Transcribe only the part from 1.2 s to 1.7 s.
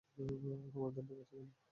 কেনো?